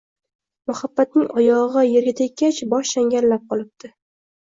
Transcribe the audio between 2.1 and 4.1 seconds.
tekkach, bosh changallab qolibdi